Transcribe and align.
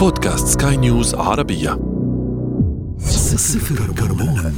بودكاست 0.00 0.62
سكاي 0.62 0.76
نيوز 0.76 1.14
عربية. 1.14 1.78
صفر 2.98 3.92
كربون. 3.92 4.52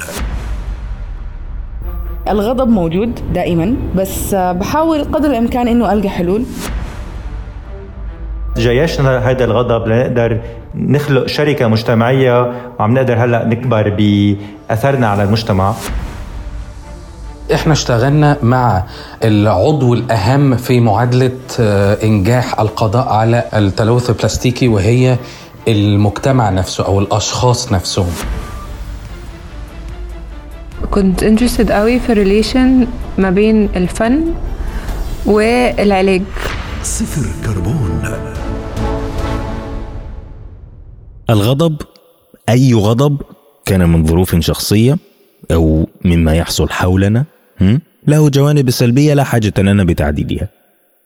الغضب 2.29 2.69
موجود 2.69 3.33
دائما 3.33 3.77
بس 3.97 4.35
بحاول 4.35 5.05
قدر 5.05 5.31
الإمكان 5.31 5.69
إنه 5.69 5.93
ألقى 5.93 6.09
حلول. 6.09 6.45
جيشنا 8.57 9.19
هذا 9.19 9.45
الغضب 9.45 9.89
لنقدر 9.89 10.41
نخلق 10.75 11.27
شركة 11.27 11.69
مجتمعية 11.69 12.53
وعم 12.79 12.95
نقدر 12.95 13.25
هلأ 13.25 13.45
نكبر 13.45 13.89
بأثرنا 13.89 15.07
على 15.09 15.23
المجتمع. 15.23 15.75
إحنا 17.55 17.73
اشتغلنا 17.73 18.37
مع 18.43 18.85
العضو 19.25 19.95
الأهم 19.95 20.57
في 20.57 20.81
معادلة 20.81 21.39
إنجاح 22.03 22.61
القضاء 22.61 23.09
على 23.09 23.45
التلوث 23.55 24.11
البلاستيكي 24.11 24.69
وهي 24.69 25.19
المجتمع 25.69 26.51
نفسه 26.51 26.87
أو 26.87 27.01
الأشخاص 27.01 27.73
نفسهم. 27.73 28.13
كنت 30.91 31.23
interested 31.23 31.73
قوي 31.73 32.01
في 32.01 32.13
ال 32.13 32.21
relation 32.21 32.87
ما 33.19 33.31
بين 33.31 33.69
الفن 33.77 34.35
والعلاج. 35.27 36.23
صفر 36.83 37.27
كربون. 37.47 38.03
الغضب 41.31 41.77
أي 42.49 42.75
غضب 42.75 43.23
كان 43.65 43.89
من 43.89 44.07
ظروف 44.07 44.37
شخصية 44.37 44.99
أو 45.51 45.89
مما 46.05 46.35
يحصل 46.35 46.71
حولنا 46.71 47.25
له 48.07 48.29
جوانب 48.29 48.71
سلبية 48.71 49.15
لا 49.15 49.25
حاجة 49.25 49.53
لنا 49.59 49.85
بتعديدها 49.85 50.49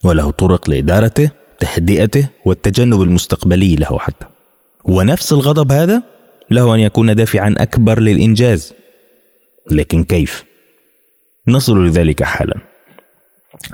وله 0.05 0.31
طرق 0.31 0.71
لإدارته 0.71 1.31
تهدئته 1.59 2.29
والتجنب 2.45 3.03
المستقبلي 3.03 3.77
له 3.77 3.99
حتى. 3.99 4.27
ونفس 4.85 5.33
الغضب 5.33 5.73
هذا 5.73 6.03
له 6.51 6.75
أن 6.75 6.81
يكون 6.81 7.15
دافعا 7.15 7.55
أكبر 7.59 8.01
للإنجاز. 8.01 8.73
لكن 9.71 10.05
كيف؟ 10.05 10.45
نصل 11.49 11.87
لذلك 11.87 12.23
حالا. 12.23 12.55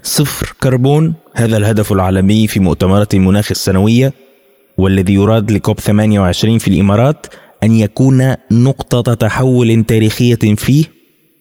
صفر 0.02 0.54
كربون 0.62 1.14
هذا 1.34 1.56
الهدف 1.56 1.92
العالمي 1.92 2.46
في 2.46 2.60
مؤتمرات 2.60 3.14
المناخ 3.14 3.50
السنوية 3.50 4.12
والذي 4.78 5.14
يراد 5.14 5.50
لكوب 5.50 5.80
28 5.80 6.58
في 6.58 6.68
الإمارات 6.68 7.26
أن 7.62 7.72
يكون 7.72 8.34
نقطة 8.50 9.14
تحول 9.14 9.84
تاريخية 9.84 10.54
فيه. 10.56 10.84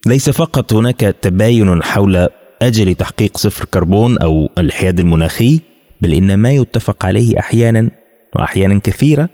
ليس 0.05 0.29
فقط 0.29 0.73
هناك 0.73 0.99
تباين 0.99 1.83
حول 1.83 2.27
أجل 2.61 2.95
تحقيق 2.95 3.37
صفر 3.37 3.65
كربون 3.65 4.17
أو 4.17 4.49
الحياد 4.57 4.99
المناخي 4.99 5.59
بل 6.01 6.13
إن 6.13 6.37
ما 6.37 6.51
يتفق 6.51 7.05
عليه 7.05 7.39
أحيانا 7.39 7.89
واحيانا 8.35 8.79
كثيرة 8.79 9.29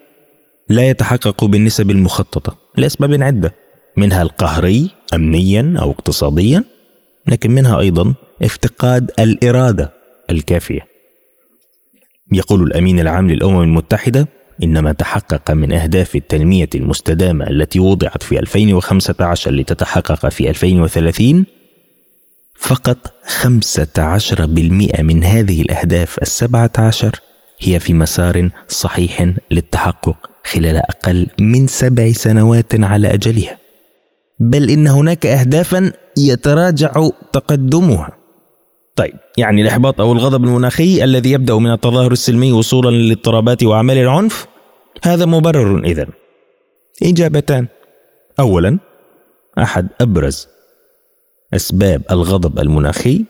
لا 0.70 0.90
يتحقق 0.90 1.46
بالنسب 1.46 1.92
المخططة 1.92 2.58
لأسباب 2.78 3.24
عدة 3.24 3.54
منها 3.98 4.22
القهري 4.22 4.90
امنيا 5.14 5.76
أو 5.80 5.92
اقتصاديا 5.92 6.64
لكن 7.28 7.52
منها 7.52 7.80
أيضا 7.80 8.14
افتقاد 8.42 9.12
الإرادة 9.20 9.94
الكافية. 10.32 10.88
يقول 12.32 12.64
الأمين 12.64 13.00
العام 13.00 13.30
للأمم 13.30 13.62
المتحدة 13.62 14.28
ان 14.64 14.80
ما 14.80 14.92
تحقق 14.92 15.52
من 15.52 15.72
أهداف 15.72 16.16
التنمية 16.16 16.70
المستدامة 16.76 17.48
التي 17.48 17.80
وضعت 17.80 18.24
في 18.24 18.40
2015 18.40 19.52
لتتحقق 19.52 20.30
في 20.30 20.50
2030 20.50 21.46
فقط 22.60 23.14
15% 23.44 25.02
من 25.02 25.24
هذه 25.24 25.62
الأهداف 25.62 26.18
السبعة 26.22 26.72
عشر 26.78 27.20
هي 27.60 27.80
في 27.80 27.94
مسار 27.94 28.50
صحيح 28.68 29.34
للتحقق 29.52 30.30
خلال 30.44 30.78
أقل 30.78 31.28
من 31.40 31.68
سبع 31.68 32.12
سنوات 32.12 32.76
على 32.84 33.14
أجلها 33.14 33.58
بل 34.40 34.70
إن 34.70 34.88
هناك 34.88 35.26
أهدافا 35.26 35.92
يتراجع 36.18 37.10
تقدمها. 37.34 38.17
طيب 38.98 39.14
يعني 39.38 39.62
الإحباط 39.62 40.02
أو 40.02 40.14
الغضب 40.14 40.44
المناخي 40.44 41.04
الذي 41.04 41.32
يبدأ 41.32 41.56
من 41.56 41.72
التظاهر 41.72 42.12
السلمي 42.12 42.52
وصولا 42.52 42.90
للاضطرابات 42.90 43.64
وأعمال 43.64 43.98
العنف 43.98 44.48
هذا 45.04 45.26
مبرر 45.26 45.84
إذن 45.86 46.08
إجابتان. 47.04 47.68
أولا 48.40 48.80
أحد 49.58 49.88
أبرز 50.02 50.48
أسباب 51.54 52.02
الغضب 52.12 52.60
المناخي 52.60 53.26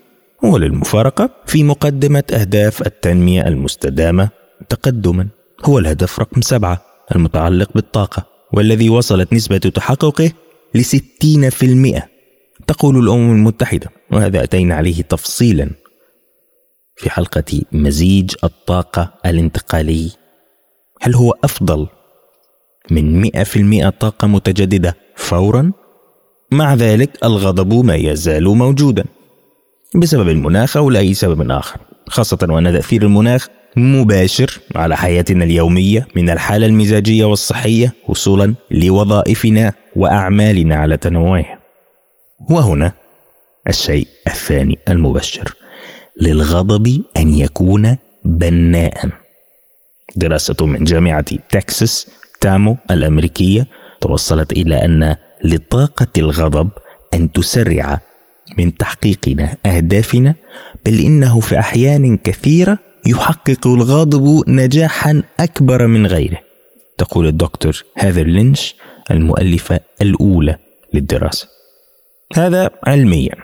هو 0.46 0.58
للمفارقة 0.58 1.30
في 1.46 1.64
مقدمة 1.64 2.24
أهداف 2.32 2.88
التنمية 2.88 3.48
المستدامة 3.48 4.30
تقدما. 4.70 5.28
هو 5.66 5.80
الهدف 5.80 6.20
رقم 6.20 6.42
سبعة 6.42 6.82
المتعلق 7.16 7.70
بالطاقة 7.76 8.26
والذي 8.54 8.90
وصلت 8.90 9.34
نسبة 9.34 9.58
تحققه 9.58 10.32
لستين 10.76 11.50
في 11.50 11.66
المئة. 11.66 12.17
تقول 12.68 12.98
الأمم 12.98 13.32
المتحدة 13.32 13.90
وهذا 14.12 14.44
أتينا 14.44 14.76
عليه 14.76 15.02
تفصيلا 15.02 15.70
في 16.96 17.10
حلقة 17.10 17.62
مزيج 17.72 18.36
الطاقة 18.44 19.14
الانتقالي. 19.26 20.12
هل 21.02 21.16
هو 21.16 21.34
أفضل 21.44 21.88
من 22.92 23.22
مئة 23.22 23.44
في 23.44 23.60
المئة 23.60 23.90
طاقة 23.90 24.28
متجددة 24.28 24.98
فورا؟ 25.16 25.72
مع 26.52 26.74
ذلك 26.74 27.26
الغضب 27.26 27.86
ما 27.86 27.96
يزال 27.96 28.58
موجودا 28.58 29.06
بسبب 29.96 30.30
المناخ 30.30 30.78
أو 30.78 30.90
لأي 30.90 31.14
سبب 31.14 31.52
آخر 31.52 31.80
خاصة 32.10 32.48
وأن 32.50 32.74
تأثير 32.74 33.04
المناخ 33.04 33.48
مباشر 33.76 34.60
على 34.76 34.98
حياتنا 34.98 35.44
اليومية 35.44 36.08
من 36.16 36.30
الحالة 36.30 36.66
المزاجية 36.66 37.26
والصحية 37.26 37.94
وصولا 38.08 38.54
لوظائفنا 38.72 39.74
وأعمالنا 39.96 40.76
على 40.76 40.98
تنوعها. 40.98 41.60
وهنا 42.40 42.92
الشيء 43.68 44.08
الثاني 44.28 44.80
المبشر 44.90 45.54
للغضب 46.22 47.04
أن 47.18 47.34
يكون 47.34 47.98
بناء. 48.26 49.10
دراسه 50.16 50.66
من 50.66 50.84
جامعة 50.84 51.36
تكساس 51.50 52.08
تامو 52.42 52.78
الأمريكية 52.92 53.68
توصلت 54.02 54.52
إلى 54.52 54.86
أن 54.86 55.16
لطاقة 55.44 56.08
الغضب 56.18 56.70
أن 57.14 57.32
تسرع 57.32 58.00
من 58.58 58.78
تحقيقنا 58.78 59.58
أهدافنا 59.66 60.36
بل 60.86 61.00
إنه 61.00 61.40
في 61.40 61.60
أحيان 61.60 62.18
كثيرة 62.18 62.80
يحقق 63.06 63.68
الغاضب 63.68 64.50
نجاحا 64.50 65.24
أكبر 65.40 65.88
من 65.88 66.08
غيره. 66.08 66.40
تقول 66.98 67.28
الدكتور 67.28 67.84
هاذر 67.98 68.24
لينش 68.24 68.76
المؤلفة 69.12 69.80
الأولى 70.02 70.58
للدراسة. 70.94 71.57
هذا 72.36 72.70
علميا. 72.88 73.36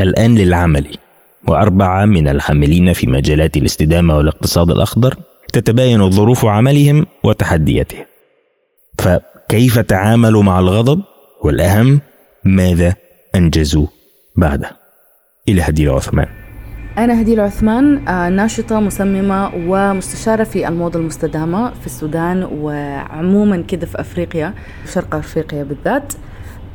الآن 0.00 0.34
للعمل. 0.34 0.96
وأربعة 1.48 2.04
من 2.04 2.28
العاملين 2.28 2.92
في 2.92 3.06
مجالات 3.06 3.56
الاستدامة 3.56 4.16
والاقتصاد 4.16 4.70
الأخضر 4.70 5.16
تتباين 5.52 6.10
ظروف 6.10 6.44
عملهم 6.44 7.06
وتحدياتهم. 7.24 8.04
فكيف 8.98 9.78
تعاملوا 9.78 10.42
مع 10.42 10.60
الغضب؟ 10.60 11.02
والأهم 11.42 12.00
ماذا 12.44 12.94
أنجزوا 13.34 13.86
بعده؟ 14.36 14.70
إلى 15.48 15.62
هدير 15.62 15.94
عثمان 15.94 16.26
أنا 16.98 17.20
هديل 17.20 17.40
عثمان 17.40 18.08
آه، 18.08 18.28
ناشطة 18.28 18.80
مصممة 18.80 19.50
ومستشارة 19.54 20.44
في 20.44 20.68
الموضة 20.68 20.98
المستدامة 20.98 21.70
في 21.70 21.86
السودان 21.86 22.48
وعموما 22.52 23.62
كده 23.68 23.86
في 23.86 24.00
أفريقيا 24.00 24.54
شرق 24.94 25.14
أفريقيا 25.14 25.62
بالذات. 25.62 26.12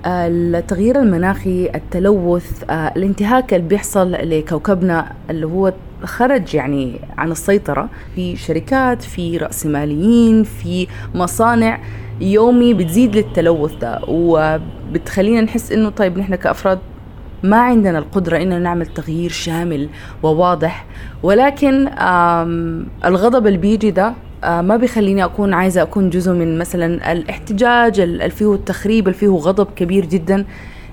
التغيير 0.05 0.99
المناخي 1.01 1.69
التلوث 1.75 2.63
آه، 2.69 2.73
الانتهاك 2.95 3.53
اللي 3.53 3.67
بيحصل 3.67 4.11
لكوكبنا 4.11 5.11
اللي 5.29 5.45
هو 5.47 5.73
خرج 6.03 6.55
يعني 6.55 6.99
عن 7.17 7.31
السيطرة. 7.31 7.89
في 8.15 8.35
شركات 8.35 9.01
في 9.03 9.37
رأسماليين 9.37 10.43
في 10.43 10.87
مصانع 11.15 11.79
يومي 12.21 12.73
بتزيد 12.73 13.15
للتلوث 13.15 13.73
ده. 13.75 13.99
وبتخلينا 14.07 15.41
نحس 15.41 15.71
إنه 15.71 15.89
طيب 15.89 16.17
نحن 16.17 16.35
كأفراد 16.35 16.79
ما 17.43 17.57
عندنا 17.57 17.99
القدرة 17.99 18.37
إننا 18.37 18.59
نعمل 18.59 18.85
تغيير 18.85 19.29
شامل 19.29 19.89
وواضح. 20.23 20.85
ولكن 21.23 21.87
الغضب 23.05 23.47
اللي 23.47 23.57
بيجي 23.57 23.91
ده 23.91 24.13
ما 24.43 24.77
بيخليني 24.77 25.25
أكون 25.25 25.53
عايزة 25.53 25.81
أكون 25.81 26.09
جزء 26.09 26.31
من 26.31 26.57
مثلا 26.57 27.11
الاحتجاج 27.11 27.99
اللي 27.99 28.29
فيه 28.29 28.53
التخريب 28.53 29.07
اللي 29.07 29.17
فيه 29.17 29.27
غضب 29.27 29.67
كبير 29.75 30.05
جدا. 30.05 30.45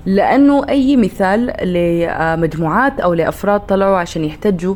لأنه 0.06 0.68
أي 0.68 0.96
مثال 0.96 1.52
لمجموعات 1.62 3.00
أو 3.00 3.14
لأفراد 3.14 3.60
طلعوا 3.60 3.96
عشان 3.96 4.24
يحتجوا 4.24 4.74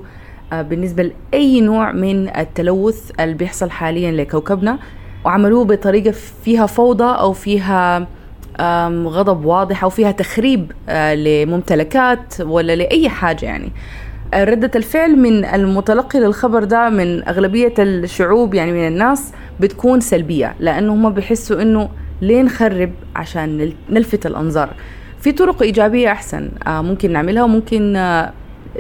آه، 0.53 0.63
بالنسبة 0.63 1.13
لأي 1.33 1.61
نوع 1.61 1.93
من 1.93 2.37
التلوث 2.37 3.11
اللي 3.21 3.35
بيحصل 3.35 3.71
حاليا 3.71 4.13
لكوكبنا 4.13 4.79
وعملوه 5.25 5.65
بطريقة 5.65 6.11
فيها 6.45 6.67
فوضى 6.67 7.19
أو 7.21 7.33
فيها 7.33 8.07
غضب 9.07 9.45
واضح 9.45 9.85
أو 9.85 9.91
فيها 9.91 10.11
تخريب 10.11 10.73
آه، 10.89 11.15
لممتلكات 11.15 12.41
ولا 12.41 12.77
لأي 12.77 13.09
حاجة 13.09 13.47
يعني. 13.47 13.73
ردة 14.35 14.71
الفعل 14.77 15.17
من 15.17 15.45
المتلقي 15.45 16.21
للخبر 16.21 16.65
ده 16.65 16.89
من 16.91 17.29
أغلبية 17.29 17.75
الشعوب 17.79 18.55
يعني 18.55 18.73
من 18.73 18.87
الناس 18.87 19.33
بتكون 19.61 20.01
سلبية 20.01 20.55
لأنه 20.61 20.95
هم 20.95 21.11
بيحسوا 21.11 21.63
إنه 21.63 21.89
ليه 22.23 22.43
نخرب 22.43 22.91
عشان 23.17 23.73
نلفت 23.91 24.27
الأنظار. 24.27 24.71
في 25.21 25.33
طرق 25.33 25.63
إيجابية 25.63 26.13
أحسن 26.13 26.49
آه، 26.67 26.83
ممكن 26.83 27.13
نعملها 27.13 27.43
وممكن 27.43 27.97
آه، 27.97 28.33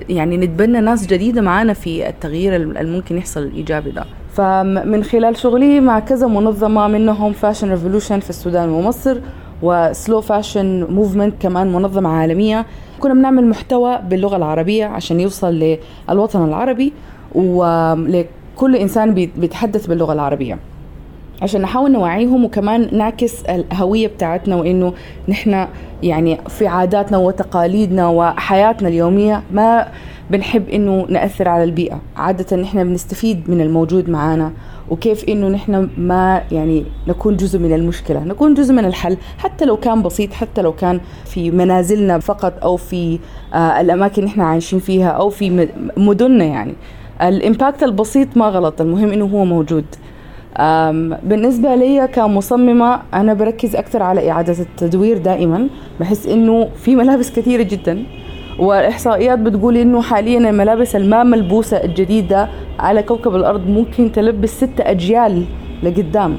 يعني 0.08 0.36
نتبنى 0.36 0.80
ناس 0.80 1.06
جديدة 1.06 1.40
معانا 1.40 1.72
في 1.72 2.08
التغيير 2.08 2.56
اللي 2.56 2.90
ممكن 2.90 3.18
يحصل 3.18 3.42
الإيجابي 3.42 3.90
ده. 3.90 4.04
فمن 4.32 5.04
خلال 5.04 5.36
شغلي 5.36 5.80
مع 5.80 5.98
كذا 6.00 6.26
منظمة 6.26 6.88
منهم 6.88 7.32
Fashion 7.32 7.70
Revolution 7.70 8.20
في 8.20 8.30
السودان 8.30 8.68
ومصر 8.68 9.18
و 9.62 9.74
Slow 9.74 10.20
Fashion 10.20 10.86
Movement 10.90 11.34
كمان 11.43 11.72
منظمة 11.72 12.08
عالمية. 12.08 12.66
كنا 13.00 13.14
بنعمل 13.14 13.49
محتوى 13.49 13.99
باللغة 14.10 14.37
العربية 14.37 14.84
عشان 14.84 15.20
يوصل 15.20 15.78
للوطن 16.08 16.44
العربي 16.44 16.93
ولكل 17.34 18.76
إنسان 18.76 19.14
بيتحدث 19.14 19.87
باللغة 19.87 20.12
العربية. 20.12 20.58
عشان 21.43 21.60
نحاول 21.60 21.93
نوعيهم 21.93 22.44
وكمان 22.44 22.88
نعكس 22.93 23.44
الهوية 23.44 24.06
بتاعتنا 24.06 24.56
وإنه 24.56 24.93
نحن 25.28 25.66
يعني 26.02 26.38
في 26.49 26.66
عاداتنا 26.66 27.19
وتقاليدنا 27.19 28.08
وحياتنا 28.08 28.88
اليومية 28.88 29.43
ما 29.52 29.88
بنحب 30.30 30.69
إنه 30.69 31.06
نأثر 31.08 31.48
على 31.48 31.64
البيئة. 31.64 32.00
عادة 32.16 32.56
نحن 32.56 32.84
بنستفيد 32.84 33.50
من 33.50 33.60
الموجود 33.60 34.10
معانا 34.10 34.52
وكيف 34.90 35.25
إنه 35.28 35.48
نحن 35.48 35.88
ما 35.98 36.42
يعني 36.52 36.84
نكون 37.08 37.36
جزء 37.36 37.58
من 37.58 37.72
المشكلة 37.72 38.25
نكون 38.25 38.54
جزء 38.54 38.75
من 38.75 38.84
الحل 38.84 39.16
حتى 39.38 39.64
لو 39.64 39.76
كان 39.76 40.02
بسيط 40.02 40.32
حتى 40.32 40.62
لو 40.62 40.72
كان 40.72 41.00
في 41.25 41.50
منازلنا 41.50 42.19
فقط 42.19 42.52
أو 42.62 42.76
في 42.76 43.19
آه 43.54 43.80
الأماكن 43.80 44.22
اللي 44.22 44.32
إحنا 44.32 44.44
عايشين 44.44 44.78
فيها 44.78 45.08
أو 45.08 45.30
في 45.30 45.69
مدننا 45.96 46.44
يعني. 46.44 46.75
الإمباكت 47.22 47.82
البسيط 47.82 48.36
ما 48.36 48.46
غلط 48.46 48.80
المهم 48.80 49.12
إنه 49.12 49.25
هو 49.25 49.44
موجود. 49.44 49.84
بالنسبة 51.22 51.75
لي 51.75 52.08
كمصممة 52.08 53.00
أنا 53.14 53.34
بركز 53.34 53.76
أكثر 53.76 54.02
على 54.02 54.30
إعادة 54.30 54.56
التدوير 54.62 55.19
دائما. 55.19 55.69
بحس 56.00 56.26
إنه 56.26 56.69
في 56.76 56.96
ملابس 56.96 57.30
كثيرة 57.30 57.62
جدا. 57.62 58.04
والإحصائيات 58.58 59.38
بتقول 59.38 59.76
إنه 59.76 60.02
حاليا 60.02 60.50
الملابس 60.50 60.96
الما 60.96 61.22
ملبوسة 61.25 61.76
الجديدة 61.76 62.49
على 62.78 63.02
كوكب 63.02 63.34
الأرض 63.34 63.66
ممكن 63.66 64.12
تلبس 64.12 64.50
ست 64.50 64.81
أجيال 64.81 65.44
لقدام. 65.82 66.38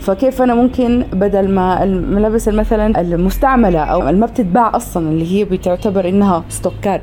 فكيف 0.00 0.42
أنا 0.42 0.54
ممكن 0.54 1.04
بدل 1.12 1.50
ما 1.50 1.84
الملابس 1.84 2.48
مثلا 2.48 3.00
المستعملة 3.00 3.78
أو 3.78 4.12
ما 4.12 4.26
بتتباع 4.26 4.76
أصلا 4.76 5.08
اللي 5.08 5.32
هي 5.32 5.44
بتعتبر 5.44 6.08
إنها 6.08 6.44
ستوكات 6.48 7.02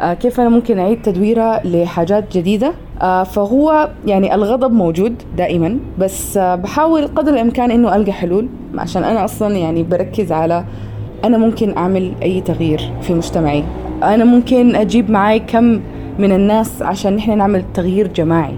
آه، 0.00 0.14
كيف 0.14 0.40
أنا 0.40 0.48
ممكن 0.48 0.78
أعيد 0.78 1.02
تدويرها 1.02 1.60
لحاجات 1.64 2.36
جديدة؟ 2.36 2.72
آه، 3.02 3.22
فهو 3.22 3.90
يعني 4.06 4.34
الغضب 4.34 4.72
موجود 4.72 5.22
دائما 5.36 5.78
بس 5.98 6.36
آه، 6.36 6.54
بحاول 6.54 7.06
قدر 7.06 7.32
الإمكان 7.32 7.70
إنه 7.70 7.96
ألقى 7.96 8.12
حلول 8.12 8.48
عشان 8.78 9.04
أنا 9.04 9.24
أصلا 9.24 9.56
يعني 9.56 9.82
بركز 9.82 10.32
على 10.32 10.64
أنا 11.24 11.38
ممكن 11.38 11.76
أعمل 11.76 12.12
أي 12.22 12.40
تغيير 12.40 12.90
في 13.02 13.14
مجتمعي. 13.14 13.64
أنا 14.02 14.24
ممكن 14.24 14.76
أجيب 14.76 15.10
معي 15.10 15.38
كم 15.38 15.80
من 16.18 16.32
الناس 16.32 16.82
عشان 16.82 17.16
نحن 17.16 17.38
نعمل 17.38 17.64
تغيير 17.74 18.06
جماعي. 18.06 18.54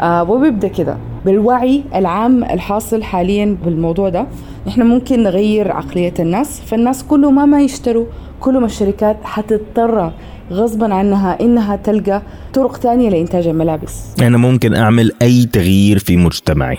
آه 0.00 0.30
وبيبدأ 0.30 0.68
كده. 0.68 0.96
بالوعي 1.24 1.82
العام 1.94 2.44
الحاصل 2.44 3.02
حاليا 3.02 3.56
بالموضوع 3.64 4.08
ده 4.08 4.26
نحن 4.66 4.82
ممكن 4.82 5.22
نغير 5.22 5.72
عقلية 5.72 6.14
الناس 6.20 6.60
فالناس 6.60 7.04
كل 7.04 7.26
ما 7.26 7.46
ما 7.46 7.60
يشتروا. 7.60 8.06
كل 8.40 8.58
ما 8.58 8.66
الشركات 8.66 9.16
حتضطر 9.24 10.12
غصبا 10.52 10.94
عنها 10.94 11.40
إنها 11.40 11.76
تلقى 11.76 12.22
طرق 12.54 12.76
ثانية 12.76 13.08
لإنتاج 13.08 13.46
الملابس. 13.46 14.22
أنا 14.22 14.38
ممكن 14.38 14.74
أعمل 14.74 15.12
أي 15.22 15.44
تغيير 15.44 15.98
في 15.98 16.16
مجتمعي. 16.16 16.78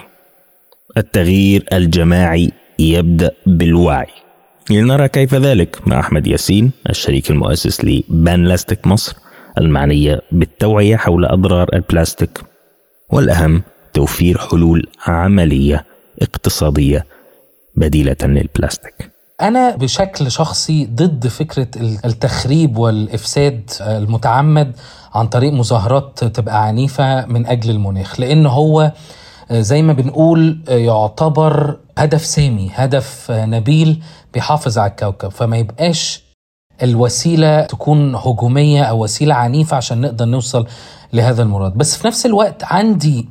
التغيير 0.98 1.66
الجماعي 1.74 2.52
يبدأ 2.80 3.32
بالوعي. 3.46 4.08
لنرى 4.70 5.08
كيف 5.08 5.36
ذلك 5.36 5.88
مع 5.88 6.00
أحمد 6.00 6.28
ياسين 6.28 6.72
الشريك 6.90 7.30
المؤسس 7.32 7.86
لبان 7.86 8.44
لاستيك 8.46 8.88
مصر 8.88 9.16
المعنية 9.58 10.22
بالتوعية 10.32 10.96
حول 10.96 11.26
أضرار 11.26 11.70
البلاستيك 11.74 12.42
والأهم 13.10 13.64
توفير 13.94 14.38
حلول 14.38 14.88
عملية 15.08 15.86
اقتصادية 16.22 17.06
بديلة 17.76 18.16
للبلاستيك. 18.24 19.12
أنا 19.42 19.76
بشكل 19.76 20.32
شخصي 20.32 20.86
ضد 20.86 21.28
فكرة 21.28 21.68
التخريب 22.06 22.78
والإفساد 22.78 23.70
المتعمد 23.82 24.76
عن 25.14 25.28
طريق 25.28 25.54
مظاهرات 25.54 26.24
تبقى 26.24 26.66
عنيفة 26.68 27.26
من 27.26 27.46
أجل 27.46 27.70
المناخ 27.70 28.20
لأن 28.20 28.46
هو 28.46 28.92
زي 29.52 29.82
ما 29.82 29.94
بنقول 29.94 30.60
يعتبر 30.68 31.78
هدف 31.98 32.26
سامي 32.26 32.72
هدف 32.74 33.32
نبيل 33.32 34.04
بيحافظ 34.34 34.78
على 34.78 34.92
الكوكب. 34.92 35.30
فما 35.30 35.58
يبقاش 35.58 36.24
الوسيلة 36.84 37.62
تكون 37.62 38.16
هجومية 38.16 38.84
أو 38.84 39.04
وسيلة 39.04 39.36
عنيفة 39.36 39.78
عشان 39.78 40.02
نقدر 40.02 40.26
نوصل 40.26 40.68
لهذا 41.14 41.44
المراد. 41.44 41.74
بس 41.74 41.98
في 41.98 42.08
نفس 42.08 42.26
الوقت 42.26 42.64
عندي 42.64 43.30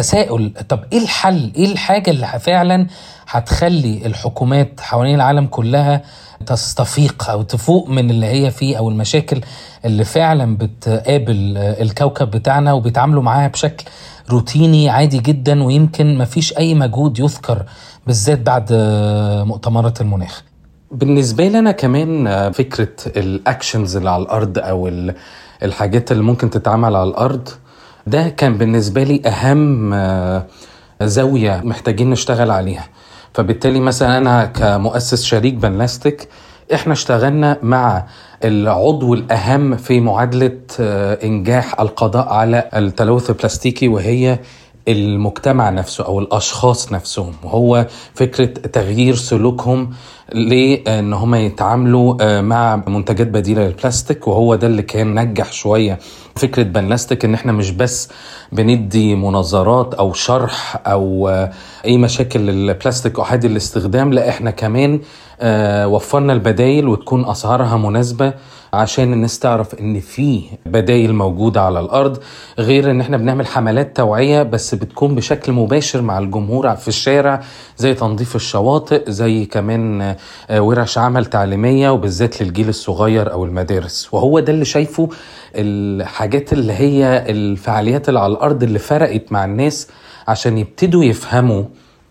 تساؤل 0.00 0.52
طب 0.68 0.80
إيه 0.92 0.98
الحل؟ 0.98 1.52
إيه 1.56 1.72
الحاجة 1.72 2.10
اللي 2.10 2.26
فعلا 2.40 2.86
هتخلي 3.28 4.06
الحكومات 4.06 4.80
حوالين 4.80 5.14
العالم 5.14 5.46
كلها 5.46 6.02
تستفيق 6.46 7.30
أو 7.30 7.42
تفوق 7.42 7.88
من 7.88 8.10
اللي 8.10 8.26
هي 8.26 8.50
فيه 8.50 8.76
أو 8.78 8.88
المشاكل 8.88 9.40
اللي 9.84 10.04
فعلا 10.04 10.56
بتقابل 10.56 11.56
الكوكب 11.56 12.30
بتاعنا 12.30 12.72
وبيتعاملوا 12.72 13.22
معاها 13.22 13.48
بشكل 13.48 13.84
روتيني 14.30 14.88
عادي 14.90 15.18
جدا 15.18 15.62
ويمكن 15.64 16.18
مفيش 16.18 16.58
أي 16.58 16.74
مجهود 16.74 17.18
يذكر 17.18 17.62
بالذات 18.06 18.38
بعد 18.40 18.68
مؤتمرات 19.46 20.00
المناخ. 20.00 20.42
بالنسبة 20.90 21.48
لي 21.48 21.58
أنا 21.58 21.72
كمان 21.72 22.52
فكرة 22.52 22.88
الأكشنز 23.06 23.96
اللي 23.96 24.10
على 24.10 24.22
الأرض 24.22 24.58
أو 24.58 24.88
الحاجات 25.62 26.12
اللي 26.12 26.22
ممكن 26.22 26.50
تتعمل 26.50 26.96
على 26.96 27.08
الأرض 27.10 27.48
ده 28.06 28.28
كان 28.28 28.58
بالنسبة 28.58 29.02
لي 29.02 29.22
أهم 29.26 29.94
زاوية 31.02 31.60
محتاجين 31.64 32.10
نشتغل 32.10 32.50
عليها. 32.50 32.84
فبالتالي 33.34 33.80
مثلا 33.80 34.18
أنا 34.18 34.44
كمؤسس 34.44 35.24
شريك 35.24 35.54
بنلاستيك 35.54 36.28
إحنا 36.74 36.92
اشتغلنا 36.92 37.58
مع 37.62 38.06
العضو 38.44 39.14
الأهم 39.14 39.76
في 39.76 40.00
معادلة 40.00 40.52
إنجاح 41.24 41.80
القضاء 41.80 42.28
على 42.28 42.68
التلوث 42.76 43.30
البلاستيكي 43.30 43.88
وهي 43.88 44.38
المجتمع 44.88 45.70
نفسه 45.70 46.04
أو 46.04 46.18
الأشخاص 46.18 46.92
نفسهم 46.92 47.32
وهو 47.44 47.86
فكرة 48.14 48.44
تغيير 48.46 49.14
سلوكهم 49.14 49.90
لأن 50.32 51.12
هم 51.12 51.34
يتعاملوا 51.34 52.16
آه، 52.20 52.40
مع 52.40 52.76
منتجات 52.86 53.26
بديلة 53.26 53.66
للبلاستيك 53.66 54.28
وهو 54.28 54.54
ده 54.54 54.66
اللي 54.66 54.82
كان 54.82 55.14
نجح 55.20 55.52
شوية. 55.52 55.98
فكرة 56.36 56.62
بنلاستيك 56.62 57.24
إن 57.24 57.34
إحنا 57.34 57.52
مش 57.52 57.70
بس 57.70 58.08
بندي 58.52 59.14
مناظرات 59.14 59.94
أو 59.94 60.12
شرح 60.12 60.82
أو 60.86 61.28
آه، 61.28 61.50
أي 61.84 61.98
مشاكل 61.98 62.50
البلاستيك 62.50 63.18
احادي 63.20 63.46
الاستخدام 63.46 64.12
لا 64.12 64.28
إحنا 64.28 64.50
كمان 64.50 65.00
آه، 65.40 65.88
وفرنا 65.88 66.32
البدايل 66.32 66.88
وتكون 66.88 67.28
أسعارها 67.28 67.76
مناسبة 67.76 68.34
عشان 68.76 69.12
الناس 69.12 69.38
تعرف 69.38 69.74
إن 69.74 70.00
في 70.00 70.42
بدايل 70.66 71.14
موجودة 71.14 71.62
على 71.62 71.80
الأرض 71.80 72.18
غير 72.58 72.90
إن 72.90 73.00
إحنا 73.00 73.16
بنعمل 73.16 73.46
حملات 73.46 73.96
توعية 73.96 74.42
بس 74.42 74.74
بتكون 74.74 75.14
بشكل 75.14 75.52
مباشر 75.52 76.02
مع 76.02 76.18
الجمهور 76.18 76.76
في 76.76 76.88
الشارع 76.88 77.42
زي 77.78 77.94
تنظيف 77.94 78.36
الشواطئ 78.36 79.10
زي 79.10 79.44
كمان 79.44 80.16
آه، 80.50 80.60
ورش 80.60 80.98
عمل 80.98 81.24
تعليمية 81.26 81.90
وبالذات 81.90 82.42
للجيل 82.42 82.68
الصغير 82.68 83.32
أو 83.32 83.44
المدارس. 83.44 84.08
وهو 84.14 84.40
ده 84.40 84.52
اللي 84.52 84.64
شايفه 84.64 85.08
الحاجات 85.54 86.52
اللي 86.52 86.72
هي 86.72 87.24
الفعاليات 87.28 88.08
اللي 88.08 88.20
على 88.20 88.32
الأرض 88.32 88.62
اللي 88.62 88.78
فرقت 88.78 89.32
مع 89.32 89.44
الناس 89.44 89.88
عشان 90.28 90.58
يبتدوا 90.58 91.04
يفهموا 91.04 91.64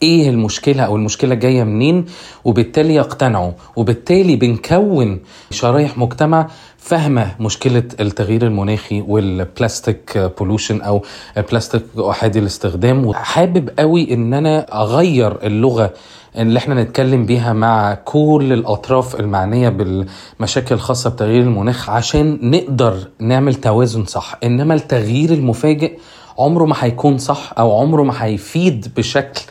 إيه 0.06 0.30
المشكلة 0.30 0.84
أو 0.84 0.96
المشكلة 0.96 1.36
جاية 1.36 1.64
منين؟ 1.64 2.06
وبالتالي 2.44 2.96
يقتنعوا. 2.96 3.52
وبالتالي 3.76 4.36
بنكون 4.36 5.20
شرايح 5.52 5.98
مجتمع 5.98 6.48
فاهمة 6.78 7.32
مشكلة 7.40 7.84
التغيير 8.00 8.46
المناخي 8.48 9.02
وال 9.08 9.35
plastic 9.35 10.32
pollution 10.40 10.82
أو 10.82 11.02
البلاستيك 11.38 11.84
احادي 12.10 12.40
الاستخدام. 12.40 13.06
وحابب 13.06 13.70
قوي 13.80 14.14
إن 14.14 14.34
أنا 14.34 14.82
أغير 14.82 15.44
اللغة 15.46 15.94
اللي 16.38 16.60
إحنا 16.60 16.84
نتكلم 16.84 17.26
بيها 17.26 17.54
مع 17.54 17.94
كل 17.94 18.50
الأطراف 18.54 19.20
المعنية 19.20 19.70
بالمشاكل 19.70 20.76
الخاصة 20.76 21.10
بتغيير 21.10 21.42
المناخ 21.42 21.90
عشان 21.90 22.40
نقدر 22.42 22.98
نعمل 23.20 23.56
توازن 23.56 24.06
صح. 24.06 24.36
إنما 24.44 24.74
التغيير 24.74 25.34
المفاجئ 25.34 25.98
عمره 26.40 26.66
ما 26.66 26.76
هيكون 26.80 27.18
صح 27.18 27.54
أو 27.60 27.80
عمره 27.80 28.04
ما 28.04 28.24
هيفيد 28.26 28.88
بشكل 28.98 29.42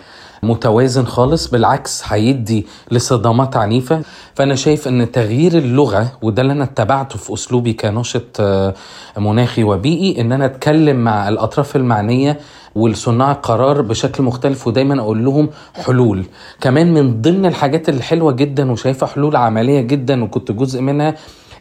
متوازن 0.44 1.04
خالص 1.04 1.48
بالعكس 1.50 2.02
هيدي 2.06 2.66
لصدامات 2.90 3.56
عنيفة. 3.56 4.02
فأنا 4.34 4.54
شايف 4.54 4.88
أن 4.88 5.12
تغيير 5.12 5.58
اللغة 5.58 6.12
وده 6.22 6.42
اللي 6.42 6.52
أنا 6.52 6.64
اتبعته 6.64 7.18
في 7.18 7.34
أسلوبي 7.34 7.72
كناشط 7.72 8.36
آه، 8.40 8.74
مناخي 9.18 9.64
وبيئي 9.64 10.20
أن 10.20 10.32
أنا 10.32 10.44
أتكلم 10.44 10.96
مع 10.96 11.28
الأطراف 11.28 11.76
المعنية 11.76 12.38
والصناع 12.74 13.32
القرار 13.32 13.82
بشكل 13.82 14.22
مختلف 14.22 14.66
ودايما 14.66 15.00
أقول 15.00 15.24
لهم 15.24 15.48
حلول. 15.74 16.24
كمان 16.60 16.94
من 16.94 17.22
ضمن 17.22 17.46
الحاجات 17.46 17.88
الحلوة 17.88 18.32
جدا 18.32 18.72
وشايفها 18.72 19.08
حلول 19.08 19.36
عملية 19.36 19.80
جدا 19.80 20.24
وكنت 20.24 20.52
جزء 20.52 20.80
منها 20.80 21.14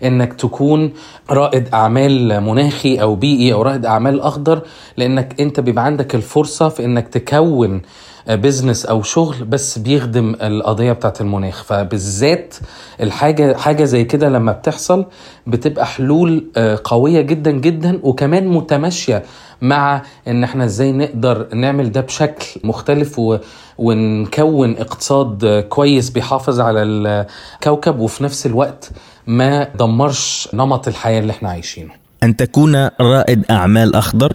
إنك 0.04 0.34
تكون 0.34 0.92
رائد 1.30 1.68
أعمال 1.74 2.42
مناخي 2.42 3.02
أو 3.02 3.16
بيئي 3.16 3.54
أو 3.54 3.62
رائد 3.62 3.86
أعمال 3.86 4.22
أخضر 4.22 4.62
لإنك 4.98 5.42
أنت 5.42 5.60
بيبقى 5.60 5.86
عندك 5.86 6.16
الفرصة 6.16 6.70
في 6.70 6.86
إنك 6.86 7.08
تكون 7.08 7.82
بزنس 8.28 8.86
أو 8.86 9.02
شغل 9.04 9.44
بس 9.46 9.78
بيخدم 9.80 10.36
القضية 10.42 10.92
بتاعت 10.92 11.22
المناخ. 11.22 11.64
فبالذات 11.64 12.56
الحاجة 13.02 13.58
حاجة 13.58 13.84
زي 13.84 14.04
كده 14.04 14.30
لما 14.30 14.52
بتحصل 14.52 15.06
بتبقى 15.48 15.86
حلول 15.86 16.46
آه، 16.58 16.80
قوية 16.84 17.22
جدا 17.22 17.52
جدا 17.52 18.00
وكمان 18.04 18.48
متماشية 18.48 19.24
مع 19.62 20.02
إن 20.28 20.44
إحنا 20.44 20.66
إزاي 20.66 20.92
نقدر 20.92 21.48
نعمل 21.54 21.92
ده 21.92 22.02
بشكل 22.02 22.46
مختلف 22.64 23.20
و... 23.20 23.38
ونكون 23.78 24.78
اقتصاد 24.78 25.66
كويس 25.70 26.10
بيحافظ 26.10 26.60
على 26.60 26.84
الكوكب 26.84 28.00
وفي 28.00 28.24
نفس 28.24 28.46
الوقت 28.46 28.90
ما 29.28 29.64
دمرش 29.64 30.50
نمط 30.54 30.88
الحياة 30.88 31.20
اللي 31.20 31.32
إحنا 31.32 31.50
عايشينه. 31.50 31.92
أن 32.24 32.36
تكون 32.36 32.76
رائد 33.02 33.44
أعمال 33.52 33.96
أخضر؟ 33.96 34.34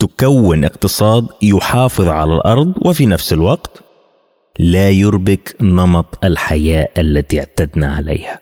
تكون 0.00 0.64
اقتصاد 0.64 1.26
يحافظ 1.42 2.08
على 2.08 2.34
الأرض 2.34 2.72
وفي 2.86 3.06
نفس 3.06 3.32
الوقت 3.32 3.82
لا 4.58 4.90
يربك 4.90 5.56
نمط 5.60 6.24
الحياة 6.24 6.88
التي 6.98 7.38
اعتدنا 7.38 7.94
عليها. 7.94 8.40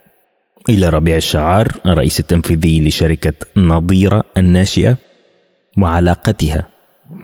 إلى 0.68 0.88
ربيع 0.88 1.16
الشعار 1.16 1.68
الرئيس 1.86 2.20
التنفيذي 2.20 2.88
لشركة 2.88 3.32
نظيرة 3.56 4.24
الناشئة 4.36 4.96
وعلاقتها 5.78 6.66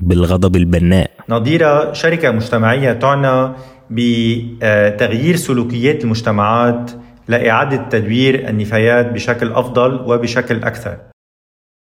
بالغضب 0.01 0.57
البناء. 0.57 1.11
نظيرة 1.29 1.93
شركة 1.93 2.31
مجتمعية 2.31 2.93
تعنى 2.93 3.53
بتغيير 3.91 5.37
سلوكيات 5.37 6.05
المجتمعات 6.05 6.91
لإعادة 7.29 7.89
تدوير 7.89 8.49
النفايات 8.49 9.13
بشكل 9.13 9.53
أفضل 9.53 10.01
وبشكل 10.01 10.63
أكثر. 10.65 11.14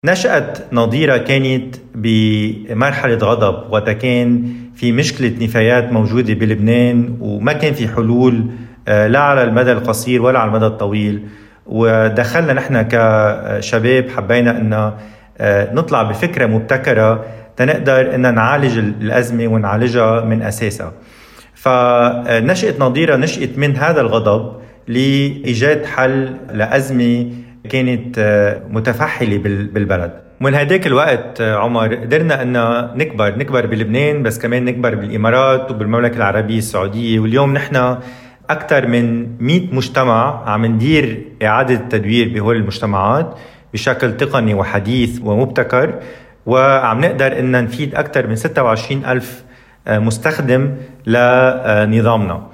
نشأت 0.06 0.74
نظيرة 0.74 1.18
كانت 1.18 1.76
بمرحلة 1.96 3.16
غضب 3.16 3.74
وكان 3.74 4.54
في 4.76 4.92
مشكلة 4.92 5.34
نفايات 5.42 5.92
موجودة 5.92 6.34
بلبنان 6.34 7.18
وما 7.20 7.54
كان 7.54 7.74
في 7.74 7.88
حلول 7.88 8.46
آه، 8.88 9.08
لا 9.08 9.20
على 9.20 9.44
المدى 9.44 9.72
القصير 9.72 10.22
ولا 10.22 10.40
على 10.40 10.48
المدى 10.48 10.66
الطويل. 10.66 11.28
ودخلنا 11.66 12.54
نحن 12.54 12.82
كشباب 12.82 14.10
حبينا 14.10 14.52
أن 14.52 14.74
آه، 15.38 15.74
نطلع 15.74 16.04
بفكرة 16.04 16.46
مبتكرة 16.46 17.26
تنقدر 17.58 18.16
أن 18.16 18.36
نعالج 18.36 18.78
الأزمة 18.78 19.48
ونعالجها 19.48 20.22
من 20.26 20.42
أساسها. 20.42 20.94
فنشأت 21.54 22.80
نظيرة 22.80 23.16
نشأت 23.16 23.58
من 23.58 23.78
هذا 23.78 24.02
الغضب 24.02 24.62
لإيجاد 24.88 25.86
حل 25.86 26.36
لأزمة 26.54 27.32
كانت 27.70 28.16
آه، 28.20 28.62
متفحلة 28.70 29.38
بالبلد. 29.74 30.12
ومن 30.42 30.56
هداك 30.56 30.88
الوقت 30.88 31.42
آه، 31.42 31.56
عمر 31.56 31.96
قدرنا 31.96 32.42
أن 32.42 32.54
نكبر 32.98 33.38
نكبر 33.38 33.66
بلبنان 33.66 34.24
بس 34.24 34.40
كمان 34.40 34.66
نكبر 34.66 34.96
بالإمارات 34.96 35.72
وبالمملكة 35.72 36.18
العربية 36.18 36.58
السعودية. 36.58 37.20
واليوم 37.20 37.54
نحن 37.54 37.98
أكثر 38.50 38.88
من 38.88 39.28
100 39.40 39.76
مجتمع 39.76 40.50
عم 40.50 40.66
ندير 40.66 41.26
إعادة 41.44 41.76
تدوير 41.76 42.34
بهول 42.34 42.56
المجتمعات 42.56 43.36
بشكل 43.74 44.18
تقني 44.18 44.54
وحديث 44.54 45.20
ومبتكر. 45.24 46.00
وعم 46.46 47.00
نقدر 47.02 47.40
أن 47.40 47.64
نفيد 47.64 47.96
أكثر 47.96 48.28
من 48.28 48.36
26 48.36 49.06
ألف 49.06 49.44
آه، 49.88 50.00
مستخدم 50.00 50.76
لنظامنا. 51.08 52.48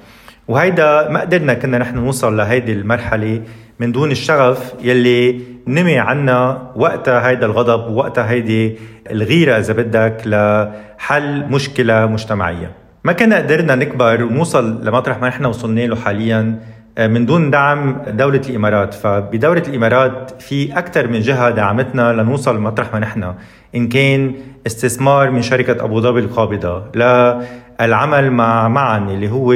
وهيدا 0.48 1.08
ما 1.08 1.20
قدرنا 1.20 1.54
كنا 1.54 1.78
نحن 1.78 1.96
نوصل 1.96 2.36
لهيدي 2.36 2.72
المرحلة. 2.72 3.42
من 3.80 3.92
دون 3.92 4.10
الشغف 4.10 4.74
يلي 4.80 5.40
نمي 5.66 5.98
عنا 5.98 6.72
وقتها 6.76 7.28
هيدا 7.28 7.46
الغضب 7.46 7.90
ووقتها 7.90 8.30
هيدي 8.30 8.78
الغيرة 9.10 9.58
إذا 9.58 9.72
بدك 9.72 10.22
لحل 10.26 11.44
مشكلة 11.50 12.06
مجتمعية. 12.06 12.72
ما 13.04 13.12
كنا 13.12 13.36
قدرنا 13.36 13.74
نكبر 13.74 14.24
ونوصل 14.24 14.86
لمطرح 14.86 15.20
ما 15.20 15.28
نحن 15.28 15.44
وصلنا 15.44 15.80
له 15.80 15.96
حاليا 15.96 16.60
آه، 16.98 17.06
من 17.06 17.26
دون 17.26 17.50
دعم 17.50 18.02
دولة 18.08 18.40
الإمارات. 18.48 18.94
فبدولة 18.94 19.62
الإمارات 19.68 20.42
في 20.42 20.78
أكثر 20.78 21.08
من 21.08 21.20
جهة 21.20 21.50
دعمتنا 21.50 22.12
لنوصل 22.12 22.56
لمطرح 22.56 22.92
ما 22.92 22.98
نحن 22.98 23.34
إن 23.74 23.88
كان 23.88 24.34
استثمار 24.66 25.30
من 25.30 25.42
شركة 25.42 25.84
أبو 25.84 26.00
ظبي 26.00 26.20
القابضة 26.20 26.84
للعمل 26.94 28.30
مع 28.30 28.68
معا 28.68 28.98
اللي 28.98 29.30
هو 29.30 29.52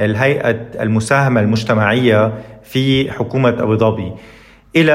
الهيئة 0.00 0.56
المساهمة 0.80 1.40
المجتمعية 1.40 2.32
في 2.70 3.12
حكومة 3.12 3.48
أبو 3.48 3.76
ظبي. 3.76 4.12
إلى 4.76 4.92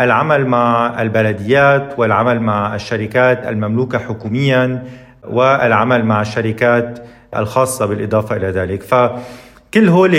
العمل 0.00 0.46
مع 0.46 1.02
البلديات 1.02 1.94
والعمل 1.98 2.40
مع 2.40 2.74
الشركات 2.74 3.46
المملوكة 3.46 3.98
حكوميا 3.98 4.82
والعمل 5.30 6.04
مع 6.04 6.20
الشركات 6.20 6.98
الخاصة 7.36 7.86
بالإضافة 7.86 8.36
إلى 8.36 8.46
ذلك. 8.46 8.82
فكل 8.82 9.88
هول 9.88 10.14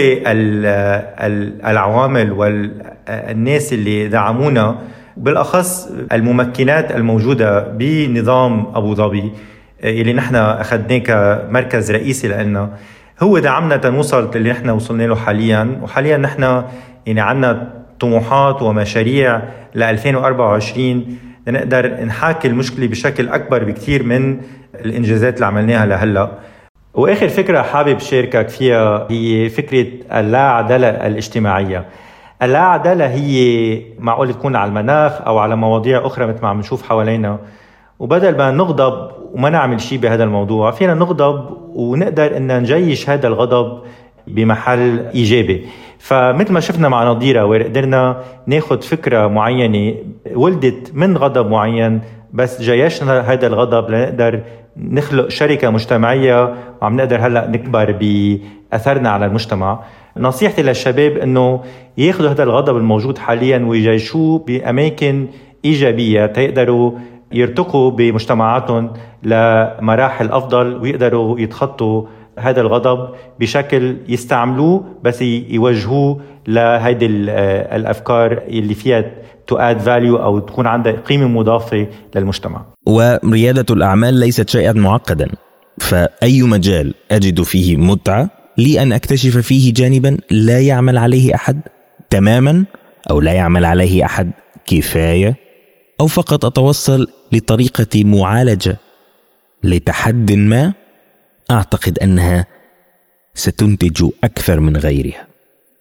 العوامل 1.66 2.32
والناس 2.32 3.74
اللي 3.74 4.08
دعمونا 4.08 4.76
بالأخص 5.18 5.90
الممكنات 6.12 6.92
الموجودة 6.92 7.60
بنظام 7.68 8.66
أبو 8.76 8.96
ظبي 8.96 9.32
اللي 9.84 10.14
نحن 10.14 10.36
أخذناه 10.36 10.98
كمركز 10.98 11.92
رئيسي 11.92 12.28
لنا 12.28 12.70
هو 13.24 13.40
دعمنا 13.40 13.78
تنوصل 13.78 14.32
اللي 14.36 14.52
نحن 14.52 14.70
وصلنا 14.70 15.04
له 15.04 15.16
حاليا. 15.16 15.80
وحاليا 15.84 16.18
نحن 16.18 16.64
يعني 17.06 17.22
عندنا 17.22 17.74
طموحات 18.00 18.62
ومشاريع 18.62 19.42
ل 19.76 19.84
2024 19.84 21.18
لنقدر 21.48 22.04
نحاكي 22.06 22.48
المشكلة 22.48 22.88
بشكل 22.88 23.30
أكبر 23.30 23.64
بكثير 23.64 24.04
من 24.04 24.38
الإنجازات 24.76 25.36
اللي 25.36 25.46
عملناها 25.46 25.86
لهلأ. 25.86 26.32
وآخر 26.94 27.28
فكرة 27.30 27.62
حابب 27.62 28.00
شاركك 28.00 28.50
فيها 28.50 29.08
هي 29.12 29.50
فكرة 29.50 29.88
اللا 30.20 30.42
عداله 30.42 30.88
الاجتماعية. 30.88 31.86
اللا 32.42 32.60
عداله 32.60 33.08
هي 33.08 33.82
معقول 34.00 34.34
تكون 34.34 34.56
على 34.56 34.70
المناخ 34.70 35.22
أو 35.22 35.38
على 35.38 35.56
مواضيع 35.56 36.06
أخرى 36.06 36.28
مثل 36.28 36.42
ما 36.42 36.50
عم 36.50 36.60
نشوف 36.60 36.90
حوالينا. 36.90 37.40
وبدل 38.00 38.38
ما 38.38 38.52
نغضب 38.52 39.12
وما 39.34 39.50
نعمل 39.50 39.82
شيء 39.82 40.00
بهذا 40.00 40.24
الموضوع 40.24 40.72
فينا 40.72 40.94
نغضب 40.94 41.58
ونقدر 41.76 42.38
إن 42.38 42.60
نجيش 42.60 43.10
هذا 43.10 43.28
الغضب 43.28 43.80
بمحل 44.28 45.06
إيجابي. 45.16 45.66
فمثل 46.00 46.54
ما 46.54 46.60
شفنا 46.60 46.90
مع 46.90 47.04
نظيرة 47.12 47.46
وقدرنا 47.46 48.18
ناخذ 48.48 48.82
فكرة 48.82 49.28
معينة 49.28 49.96
ولدت 50.36 50.92
من 50.94 51.18
غضب 51.18 51.50
معين 51.50 52.02
بس 52.34 52.62
جيشنا 52.62 53.20
هذا 53.20 53.48
الغضب 53.48 53.90
لنقدر 53.90 54.42
نخلق 54.78 55.28
شركة 55.28 55.70
مجتمعية 55.70 56.54
وعم 56.82 56.96
نقدر 56.98 57.20
هلأ 57.20 57.48
نكبر 57.48 57.92
بأثرنا 57.92 59.10
على 59.10 59.26
المجتمع. 59.26 59.80
نصيحتي 60.18 60.62
للشباب 60.62 61.18
إنه 61.18 61.64
ياخذوا 61.98 62.30
هذا 62.30 62.44
الغضب 62.44 62.78
الموجود 62.78 63.18
حاليا 63.18 63.66
ويجيشوه 63.68 64.40
بأماكن 64.40 65.28
إيجابية 65.66 66.26
تيقدروا 66.26 66.92
يرتقوا 67.32 67.92
بمجتمعاتهم 67.92 68.94
لمراحل 69.24 70.32
أفضل 70.32 70.76
ويقدروا 70.76 71.40
يتخطوا 71.40 72.06
هذا 72.40 72.62
الغضب 72.62 73.10
بشكل 73.40 73.98
يستعملوه 74.08 74.86
بس 75.04 75.22
يوجهوه 75.22 76.22
لهيدي 76.48 77.06
الأفكار 77.06 78.44
اللي 78.48 78.74
فيها 78.74 79.06
to 79.48 79.58
add 79.58 79.80
value 79.80 80.16
أو 80.16 80.40
تكون 80.40 80.68
عندها 80.68 80.94
قيمة 80.94 81.28
مضافة 81.28 81.88
للمجتمع. 82.16 82.62
ورياده 82.86 83.76
الأعمال 83.76 84.14
ليست 84.14 84.50
شيئا 84.50 84.74
معقدا 84.74 85.28
فأي 85.78 86.42
مجال 86.42 86.94
أجد 87.12 87.42
فيه 87.42 87.78
متعة 87.78 88.30
لي 88.58 88.82
أن 88.82 88.94
أكتشف 88.94 89.38
فيه 89.38 89.74
جانبا 89.74 90.18
لا 90.32 90.62
يعمل 90.62 90.98
عليه 90.98 91.36
أحد 91.36 91.62
تماما 92.10 92.66
أو 93.10 93.22
لا 93.22 93.32
يعمل 93.34 93.66
عليه 93.66 94.06
أحد 94.06 94.32
كفاية 94.66 95.45
أو 96.02 96.08
فقط 96.08 96.46
أتوصل 96.46 97.08
لطريقة 97.32 98.04
معالجة؟ 98.04 98.78
لتحد 99.64 100.32
ما 100.32 100.74
أعتقد 101.52 102.00
أنها 102.00 102.46
ستنتج 103.34 104.06
أكثر 104.24 104.60
من 104.60 104.78
غيرها. 104.78 105.28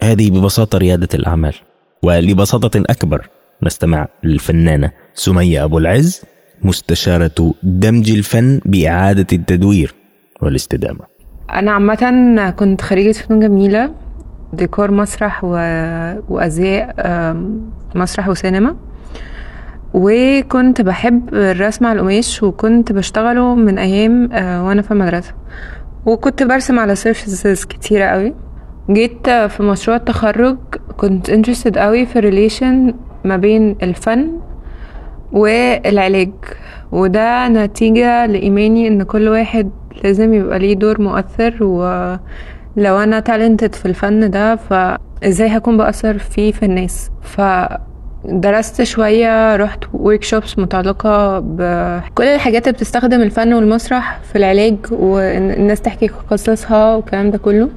هذه 0.03 0.31
ببساطة 0.31 0.79
ريادة 0.79 1.09
الأعمال. 1.15 1.55
ولبساطة 2.03 2.83
أكبر 2.91 3.29
نستمع 3.63 4.09
للفنانة 4.25 4.91
سمية 5.15 5.65
أبو 5.65 5.79
العز 5.79 6.23
مستشارة 6.63 7.55
دمج 7.63 8.11
الفن 8.11 8.61
بإعادة 8.65 9.27
التدوير 9.33 9.95
والاستدامة. 10.43 11.01
أنا 11.53 11.73
عامة 11.73 12.51
كنت 12.51 12.81
خريجة 12.81 13.13
فنون 13.13 13.41
جميلة 13.41 13.95
ديكور 14.53 14.91
مسرح 14.91 15.45
و... 15.45 15.49
وأزياء 16.29 16.95
مسرح 17.95 18.29
وسينما. 18.29 18.77
وكنت 19.95 20.81
بحب 20.81 21.35
الرسم 21.35 21.87
على 21.87 21.97
القماش 22.01 22.43
وكنت 22.43 22.93
بشتغله 22.93 23.55
من 23.55 23.79
أيام 23.79 24.29
وأنا 24.67 24.83
في 24.83 24.91
المدرسة. 24.91 25.35
وكنت 26.07 26.43
برسم 26.43 26.79
على 26.79 26.95
surfaces 26.95 27.65
كتيرة 27.65 28.05
قوي. 28.05 28.35
جيت 28.91 29.31
في 29.31 29.63
مشروع 29.63 29.97
التخرج 29.97 30.57
كنت 30.97 31.31
interested 31.31 31.79
قوي 31.79 32.07
في 32.07 32.19
relation 32.21 32.95
ما 33.25 33.37
بين 33.37 33.77
الفن 33.83 34.31
والعلاج. 35.33 36.33
وده 36.93 37.49
نتيجة 37.49 38.27
لإيماني 38.27 38.89
إن 38.89 39.03
كل 39.03 39.29
واحد 39.29 39.71
لازم 40.05 40.35
يبقى 40.35 40.59
ليه 40.59 40.75
دور 40.75 41.01
مؤثر 41.03 41.65
ولو 41.65 42.19
أنا 42.99 43.21
talented 43.21 43.75
في 43.75 43.87
الفن 43.87 44.31
ده 44.31 44.57
فإزاي 44.57 45.49
هكون 45.49 45.77
بأثر 45.77 46.19
فيه 46.19 46.53
في 46.53 46.65
الناس؟ 46.65 47.11
فدرست 48.29 48.83
شوية 48.83 49.57
رحت 49.57 49.85
workshops 49.93 50.59
متعلقة 50.59 51.39
بكل 51.39 52.25
الحاجات 52.25 52.63
اللي 52.69 52.73
بتستخدم 52.77 53.23
الفن 53.23 53.55
والمسرح 53.55 54.19
في 54.33 54.39
العلاج 54.39 54.77
وإن 54.91 55.51
الناس 55.51 55.81
تحكي 55.81 56.09
قصصها 56.31 56.95
والكلام 56.97 57.31
ده 57.31 57.39
كله. 57.39 57.69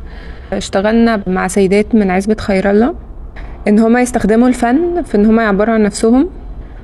اشتغلنا 0.54 1.22
مع 1.28 1.48
سيدات 1.48 1.96
من 1.96 2.12
عزبة 2.12 2.36
خير 2.40 2.72
الله 2.72 2.96
إن 3.68 3.80
هما 3.80 4.02
يستخدموا 4.02 4.48
الفن 4.48 5.02
في 5.02 5.18
إن 5.18 5.26
هما 5.26 5.44
يعبروا 5.44 5.74
عن 5.74 5.84
نفسهم 5.84 6.30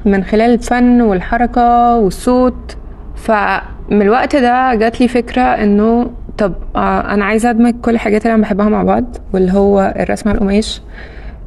من 0.05 0.23
خلال 0.23 0.53
الفن 0.53 1.01
والحركة 1.01 1.97
والصوت. 1.97 2.77
فمن 3.15 4.01
الوقت 4.01 4.35
ده 4.35 4.75
جات 4.75 5.01
لي 5.01 5.07
فكرة 5.07 5.41
إنه 5.41 6.11
طب 6.37 6.53
أنا 6.75 7.25
عايزة 7.25 7.49
أدمج 7.49 7.73
كل 7.81 7.91
الحاجات 7.91 8.21
اللي 8.21 8.33
أنا 8.33 8.41
بحبها 8.43 8.69
مع 8.69 8.83
بعض 8.83 9.05
واللي 9.33 9.51
هو 9.53 9.93
الرسم 9.99 10.29
على 10.29 10.37
القماش. 10.37 10.81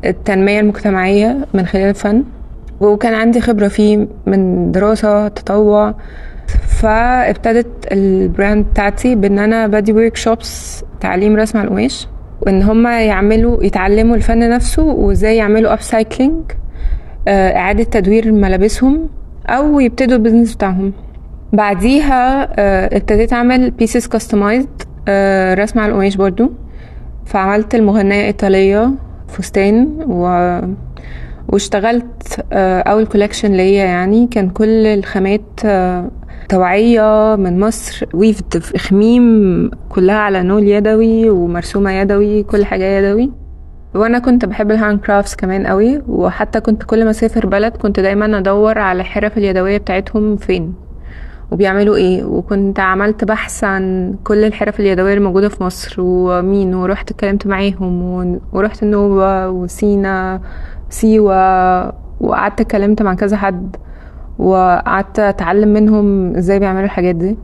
التنمية 0.04 0.60
المجتمعية 0.60 1.46
من 1.54 1.66
خلال 1.66 1.88
الفن. 1.88 2.24
وكان 2.80 3.14
عندي 3.14 3.40
خبرة 3.40 3.68
فيه 3.68 4.08
من 4.26 4.72
دراسة 4.72 5.28
تطوع. 5.28 5.94
فابتدت 6.68 7.66
ال 7.92 8.04
brand 8.04 8.64
بتاعتي 8.64 9.14
بإن 9.14 9.38
أنا 9.38 9.66
بدي 9.66 9.92
workshops 9.92 10.84
تعليم 11.00 11.36
رسم 11.36 11.58
على 11.58 11.68
القماش. 11.68 12.08
وإن 12.40 12.62
هما 12.62 13.02
يعملوا 13.02 13.64
يتعلموا 13.64 14.16
الفن 14.16 14.50
نفسه 14.50 14.82
وإزاي 14.82 15.36
يعملوا 15.36 15.72
upcycling 15.72 16.42
إعادة 17.28 17.84
تدوير 17.84 18.32
ملابسهم 18.32 19.08
أو 19.46 19.80
يبتدوا 19.80 20.16
ال 20.16 20.20
business 20.20 20.54
بتاعهم. 20.54 20.92
بعديها 21.52 22.48
ابتديت 22.96 23.32
أعمل 23.32 23.70
pieces 23.70 24.06
customized 24.06 24.82
رسم 25.58 25.80
على 25.80 25.92
القماش 25.92 26.16
برضو. 26.16 26.52
فعملت 27.26 27.74
المغنية 27.74 28.26
ايطاليه 28.26 28.90
فستان 29.28 30.04
و 30.08 30.22
واشتغلت 31.48 32.44
أول 32.52 33.06
collection 33.06 33.52
ليا 33.52 33.84
يعني 33.84 34.26
كان 34.26 34.50
كل 34.50 34.86
الخامات 34.86 35.60
توعية 36.48 37.36
من 37.36 37.60
مصر 37.60 38.06
ويفد 38.14 38.58
في 38.58 38.76
إخميم 38.76 39.70
كلها 39.88 40.16
على 40.16 40.42
نول 40.42 40.68
يدوي 40.68 41.30
ومرسومة 41.30 41.92
يدوي 41.92 42.42
كل 42.42 42.64
حاجة 42.64 42.84
يدوي. 42.84 43.32
وأنا 43.94 44.18
كنت 44.18 44.44
بحب 44.44 44.70
ال 44.70 45.00
handcrafts 45.00 45.36
كمان 45.36 45.66
قوي 45.66 46.02
وحتى 46.08 46.60
كنت 46.60 46.82
كل 46.82 47.04
ما 47.04 47.10
أسافر 47.10 47.46
بلد 47.46 47.76
كنت 47.76 48.00
دايما 48.00 48.38
أدور 48.38 48.78
على 48.78 49.00
الحرف 49.00 49.38
اليدوية 49.38 49.78
بتاعتهم 49.78 50.36
فين. 50.36 50.74
وبيعملوا 51.50 51.96
إيه؟ 51.96 52.24
وكنت 52.24 52.80
عملت 52.80 53.24
بحث 53.24 53.64
عن 53.64 54.14
كل 54.24 54.44
الحرف 54.44 54.80
اليدوية 54.80 55.14
اللي 55.14 55.24
موجودة 55.24 55.48
في 55.48 55.62
مصر 55.64 55.96
ومين؟ 55.98 56.74
ورحت 56.74 57.10
اتكلمت 57.10 57.46
معاهم 57.46 58.02
ورحت 58.52 58.82
النوبه 58.82 59.48
وسينا 59.48 60.40
سيوة 60.90 61.36
وقعدت 62.20 62.60
اتكلمت 62.60 63.02
مع 63.02 63.14
كذا 63.14 63.36
حد 63.36 63.76
وقعدت 64.38 65.18
اتعلم 65.18 65.68
منهم 65.68 66.36
إزاي 66.36 66.58
بيعملوا 66.58 66.84
الحاجات 66.84 67.14
دي. 67.14 67.36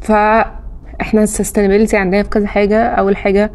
فاحنا 0.00 1.22
ال 1.22 1.27
sustainability 1.27 1.96
عندنا 1.96 2.22
في 2.22 2.28
كذا 2.28 2.46
حاجة. 2.46 2.84
أول 2.84 3.16
حاجة 3.16 3.50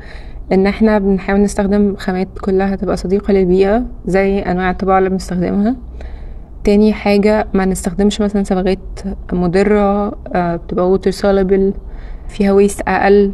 إن 0.51 0.67
إحنا 0.67 0.99
بنحاول 0.99 1.41
نستخدم 1.41 1.95
خامات 1.95 2.27
كلها 2.41 2.75
تبقى 2.75 2.97
صديقة 2.97 3.33
للبيئة 3.33 3.83
زي 4.05 4.39
أنواع 4.39 4.71
الطباعة 4.71 4.97
اللي 4.99 5.09
بنستخدمها. 5.09 5.75
تاني 6.63 6.93
حاجة 6.93 7.47
ما 7.53 7.65
نستخدمش 7.65 8.21
مثلا 8.21 8.43
صبغات 8.43 8.79
مضرة 9.33 10.09
بتبقى 10.35 10.89
water 10.89 11.11
soluble 11.11 11.73
فيها 12.27 12.51
waste 12.51 12.81
أقل. 12.87 13.31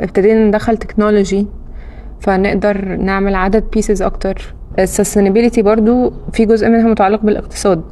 ابتدينا 0.00 0.44
ندخل 0.44 0.76
technology 0.76 1.46
فنقدر 2.20 2.84
نعمل 2.96 3.34
عدد 3.34 3.64
pieces 3.72 4.02
أكتر. 4.02 4.54
ال 4.78 4.84
sustainability 4.84 5.62
برضو 5.62 6.12
في 6.32 6.44
جزء 6.44 6.68
منها 6.68 6.88
متعلق 6.88 7.22
بالاقتصاد. 7.22 7.82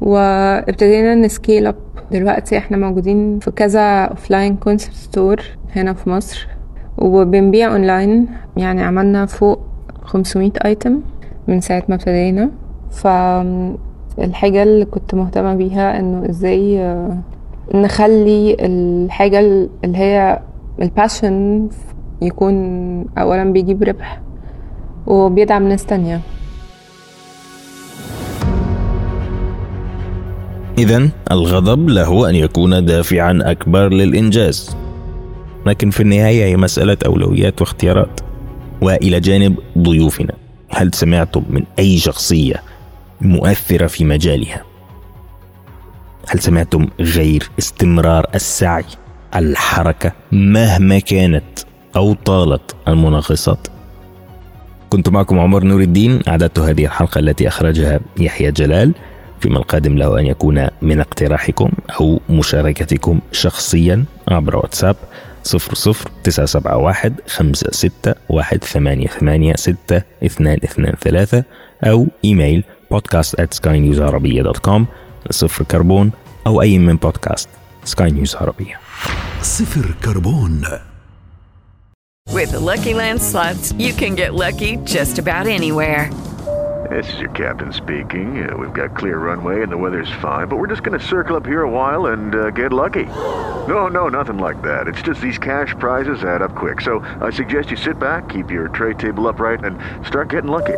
وابتدينا 0.00 1.14
ن 1.14 1.23
scale 1.23 1.66
up 1.66 1.76
دلوقتي 2.12 2.58
إحنا 2.58 2.76
موجودين 2.76 3.38
في 3.38 3.50
كذا 3.50 4.04
offline 4.04 4.56
concept 4.56 4.94
store 4.94 5.42
هنا 5.76 5.92
في 5.92 6.10
مصر. 6.10 6.48
وبنبيع 6.98 7.72
اونلاين 7.72 8.26
يعني 8.56 8.82
عملنا 8.82 9.26
فوق 9.26 9.60
500 10.02 10.50
item 10.64 11.00
من 11.48 11.60
ساعة 11.60 11.82
ما 11.88 11.94
ابتدينا. 11.94 12.50
فالحاجة 12.90 14.62
اللي 14.62 14.84
كنت 14.84 15.14
مهتمة 15.14 15.54
بيها 15.54 15.98
إنه 15.98 16.30
إزاي 16.30 16.94
نخلي 17.74 18.56
الحاجة 18.60 19.40
اللي 19.84 19.98
هي 19.98 20.40
الباشن 20.82 21.68
يكون 22.22 22.54
اولا 23.18 23.52
بيجيب 23.52 23.82
ربح 23.82 24.20
وبيدعم 25.06 25.68
ناس 25.68 25.86
تانية. 25.86 26.20
إذا 30.78 31.08
الغضب 31.30 31.88
له 31.88 32.30
أن 32.30 32.34
يكون 32.34 32.84
دافعا 32.84 33.38
أكبر 33.42 33.88
للإنجاز 33.88 34.76
لكن 35.66 35.90
في 35.90 36.00
النهاية 36.00 36.44
هي 36.44 36.56
مسألة 36.56 36.96
أولويات 37.06 37.60
واختيارات. 37.60 38.20
وإلى 38.82 39.20
جانب 39.20 39.56
ضيوفنا 39.78 40.34
هل 40.68 40.94
سمعتم 40.94 41.42
من 41.50 41.62
أي 41.78 41.96
شخصية 41.98 42.62
مؤثرة 43.20 43.86
في 43.86 44.04
مجالها؟ 44.04 44.62
هل 46.28 46.40
سمعتم 46.40 46.88
غير 47.00 47.50
استمرار 47.58 48.26
السعي 48.34 48.84
الحركة 49.34 50.12
مهما 50.32 50.98
كانت 50.98 51.58
أو 51.96 52.14
طالت 52.14 52.76
المناقصات؟ 52.88 53.68
كنت 54.90 55.08
معكم 55.08 55.38
عمر 55.38 55.64
نور 55.64 55.80
الدين 55.80 56.20
أعددت 56.28 56.58
هذه 56.58 56.84
الحلقة 56.84 57.18
التي 57.18 57.48
أخرجها 57.48 58.00
يحيى 58.16 58.52
جلال 58.52 58.92
فيما 59.40 59.58
القادم 59.58 59.98
له 59.98 60.20
أن 60.20 60.26
يكون 60.26 60.68
من 60.82 61.00
اقتراحكم 61.00 61.70
أو 62.00 62.20
مشاركتكم 62.30 63.20
شخصيا 63.32 64.04
عبر 64.28 64.56
واتساب 64.56 64.96
صفر 65.42 65.74
صفر 65.74 66.10
تسعة 66.24 66.46
سبعة 66.46 66.76
واحد 66.76 67.14
خمسة 67.28 67.70
ستة 67.70 68.14
واحد 68.28 68.64
ثمانية 68.64 69.06
ثمانية 69.06 69.54
ستة 69.56 70.02
اثنان 70.24 70.58
اثنان 70.64 70.94
ثلاثة 71.00 71.44
أو 71.84 72.06
إيميل 72.24 72.64
podcast 72.93 73.33
at 73.39 73.53
skynewsعربية 73.53 74.41
دوت 74.41 74.57
كوم 74.57 74.85
صفر 75.29 75.63
كربون 75.63 76.11
أو 76.47 76.61
أي 76.61 76.79
من 76.79 76.95
بودكاست 76.95 77.49
سكاي 77.83 78.11
نيوز 78.11 78.35
عربية 78.35 78.79
صفر 79.41 79.95
كربون 80.03 80.65
With 82.33 82.51
the 82.51 82.59
Lucky 82.59 82.93
Land 82.93 83.21
slots, 83.21 83.71
you 83.77 83.93
can 83.93 84.15
get 84.15 84.33
lucky 84.33 84.77
just 84.77 85.19
about 85.19 85.45
anywhere. 85.47 86.09
This 86.89 87.11
is 87.13 87.19
your 87.19 87.31
captain 87.31 87.73
speaking. 87.73 88.47
Uh, 88.47 88.55
we've 88.57 88.73
got 88.73 88.95
clear 88.95 89.17
runway 89.17 89.63
and 89.63 89.71
the 89.71 89.77
weather's 89.77 90.11
fine, 90.21 90.47
but 90.47 90.57
we're 90.57 90.67
just 90.67 90.83
going 90.83 90.99
to 90.99 91.05
circle 91.05 91.35
up 91.35 91.45
here 91.45 91.63
a 91.63 91.69
while 91.69 92.07
and 92.07 92.35
uh, 92.35 92.49
get 92.51 92.71
lucky. 92.71 93.05
No, 93.67 93.87
no, 93.87 94.07
nothing 94.07 94.37
like 94.37 94.61
that. 94.61 94.87
It's 94.87 95.01
just 95.01 95.19
these 95.19 95.39
cash 95.39 95.73
prizes 95.79 96.23
add 96.23 96.41
up 96.41 96.55
quick. 96.55 96.81
So 96.81 96.99
I 97.21 97.31
suggest 97.31 97.71
you 97.71 97.77
sit 97.77 97.97
back, 97.97 98.29
keep 98.29 98.51
your 98.51 98.67
tray 98.67 98.93
table 98.93 99.27
upright, 99.27 99.63
and 99.63 99.79
start 100.05 100.29
getting 100.29 100.51
lucky. 100.51 100.77